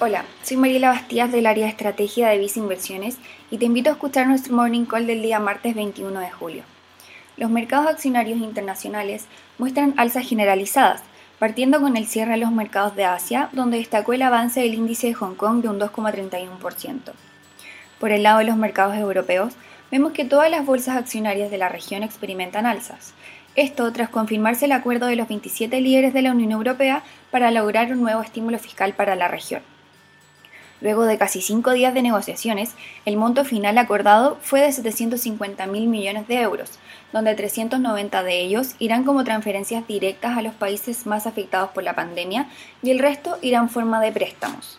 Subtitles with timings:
[0.00, 3.16] Hola, soy Mariela Bastías del área de estrategia de Visa Inversiones
[3.48, 6.64] y te invito a escuchar nuestro morning call del día martes 21 de julio.
[7.36, 9.26] Los mercados accionarios internacionales
[9.56, 11.04] muestran alzas generalizadas,
[11.38, 15.06] partiendo con el cierre de los mercados de Asia, donde destacó el avance del índice
[15.06, 17.12] de Hong Kong de un 2,31%.
[18.00, 19.54] Por el lado de los mercados europeos,
[19.92, 23.14] vemos que todas las bolsas accionarias de la región experimentan alzas.
[23.54, 27.92] Esto tras confirmarse el acuerdo de los 27 líderes de la Unión Europea para lograr
[27.92, 29.62] un nuevo estímulo fiscal para la región.
[30.84, 32.74] Luego de casi cinco días de negociaciones,
[33.06, 36.78] el monto final acordado fue de 750 mil millones de euros,
[37.10, 41.94] donde 390 de ellos irán como transferencias directas a los países más afectados por la
[41.94, 42.50] pandemia
[42.82, 44.78] y el resto irá en forma de préstamos.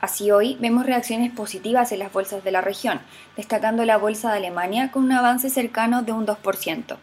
[0.00, 2.98] Así hoy vemos reacciones positivas en las bolsas de la región,
[3.36, 6.96] destacando la bolsa de Alemania con un avance cercano de un 2%.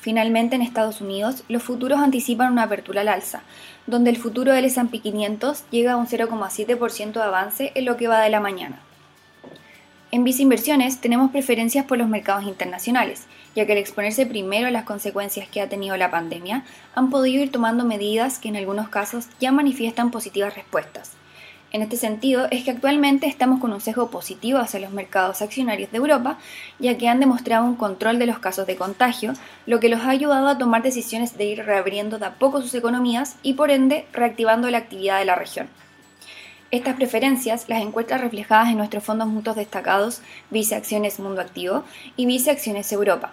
[0.00, 3.42] Finalmente, en Estados Unidos, los futuros anticipan una apertura al alza,
[3.86, 8.08] donde el futuro del S&P 500 llega a un 0,7% de avance en lo que
[8.08, 8.80] va de la mañana.
[10.10, 14.70] En Visa Inversiones tenemos preferencias por los mercados internacionales, ya que al exponerse primero a
[14.72, 16.64] las consecuencias que ha tenido la pandemia,
[16.94, 21.12] han podido ir tomando medidas que en algunos casos ya manifiestan positivas respuestas,
[21.72, 25.90] en este sentido, es que actualmente estamos con un sesgo positivo hacia los mercados accionarios
[25.92, 26.38] de Europa,
[26.78, 29.34] ya que han demostrado un control de los casos de contagio,
[29.66, 32.74] lo que los ha ayudado a tomar decisiones de ir reabriendo de a poco sus
[32.74, 35.68] economías y por ende reactivando la actividad de la región.
[36.72, 41.84] Estas preferencias las encuentras reflejadas en nuestros fondos mutuos destacados Vice Acciones Mundo Activo
[42.16, 43.32] y Vice Acciones Europa.